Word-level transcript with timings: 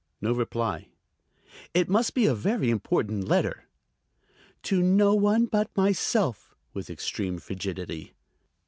No 0.19 0.31
reply. 0.33 0.87
"It 1.75 1.87
must 1.87 2.15
be 2.15 2.25
a 2.25 2.33
very 2.33 2.71
important 2.71 3.27
letter." 3.27 3.65
"To 4.63 4.81
no 4.81 5.13
one 5.13 5.45
but 5.45 5.69
myself," 5.77 6.55
with 6.73 6.89
extreme 6.89 7.37
frigidity. 7.37 8.15